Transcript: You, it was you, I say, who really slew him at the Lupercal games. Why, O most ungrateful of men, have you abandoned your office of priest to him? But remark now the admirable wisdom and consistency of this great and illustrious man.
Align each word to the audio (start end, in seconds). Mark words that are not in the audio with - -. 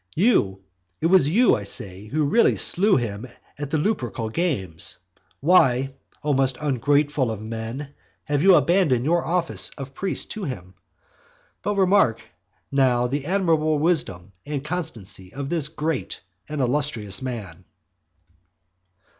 You, 0.15 0.63
it 0.99 1.05
was 1.05 1.27
you, 1.29 1.55
I 1.55 1.61
say, 1.61 2.07
who 2.07 2.25
really 2.25 2.55
slew 2.55 2.95
him 2.95 3.27
at 3.59 3.69
the 3.69 3.77
Lupercal 3.77 4.29
games. 4.33 4.97
Why, 5.41 5.93
O 6.23 6.33
most 6.33 6.57
ungrateful 6.59 7.29
of 7.29 7.39
men, 7.39 7.93
have 8.23 8.41
you 8.41 8.55
abandoned 8.55 9.05
your 9.05 9.23
office 9.23 9.69
of 9.77 9.93
priest 9.93 10.31
to 10.31 10.43
him? 10.43 10.73
But 11.61 11.75
remark 11.75 12.19
now 12.71 13.05
the 13.05 13.27
admirable 13.27 13.77
wisdom 13.77 14.33
and 14.43 14.65
consistency 14.65 15.35
of 15.35 15.49
this 15.49 15.67
great 15.67 16.21
and 16.49 16.61
illustrious 16.61 17.21
man. 17.21 17.65